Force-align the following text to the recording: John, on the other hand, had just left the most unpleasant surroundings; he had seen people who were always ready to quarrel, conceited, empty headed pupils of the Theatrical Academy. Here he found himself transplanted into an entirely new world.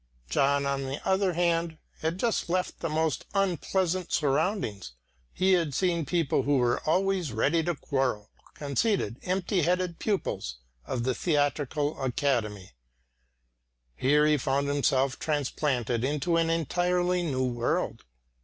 John, 0.31 0.65
on 0.65 0.85
the 0.85 0.99
other 1.07 1.33
hand, 1.33 1.77
had 1.99 2.17
just 2.17 2.49
left 2.49 2.79
the 2.79 2.89
most 2.89 3.25
unpleasant 3.35 4.11
surroundings; 4.11 4.93
he 5.31 5.53
had 5.53 5.75
seen 5.75 6.07
people 6.07 6.41
who 6.41 6.57
were 6.57 6.81
always 6.89 7.31
ready 7.31 7.61
to 7.61 7.75
quarrel, 7.75 8.31
conceited, 8.55 9.19
empty 9.21 9.61
headed 9.61 9.99
pupils 9.99 10.57
of 10.87 11.03
the 11.03 11.13
Theatrical 11.13 12.01
Academy. 12.01 12.71
Here 13.95 14.25
he 14.25 14.37
found 14.37 14.67
himself 14.67 15.19
transplanted 15.19 16.03
into 16.03 16.35
an 16.35 16.49
entirely 16.49 17.21
new 17.21 17.45
world. 17.45 18.03